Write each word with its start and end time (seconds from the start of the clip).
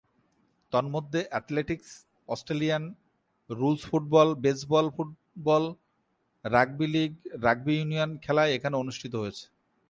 তন্মধ্যে 0.73 1.21
athletics, 1.29 1.89
Australian 2.27 2.83
rules 3.49 3.81
football, 3.89 4.29
baseball, 4.35 4.85
football, 4.89 5.63
rugby 6.45 6.87
league, 6.87 7.11
rugby 7.41 7.73
union 7.77 8.11
খেলা 8.17 8.43
এখানে 8.47 8.75
অনুষ্ঠিত 8.77 9.13
হয়েছে। 9.15 9.45